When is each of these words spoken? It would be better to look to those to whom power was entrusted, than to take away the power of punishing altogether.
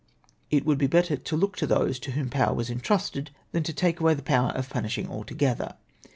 It 0.49 0.65
would 0.65 0.79
be 0.79 0.87
better 0.87 1.15
to 1.15 1.37
look 1.37 1.55
to 1.57 1.67
those 1.67 1.99
to 1.99 2.13
whom 2.13 2.31
power 2.31 2.55
was 2.55 2.71
entrusted, 2.71 3.29
than 3.51 3.61
to 3.61 3.71
take 3.71 3.99
away 3.99 4.15
the 4.15 4.23
power 4.23 4.49
of 4.55 4.67
punishing 4.67 5.07
altogether. 5.07 5.75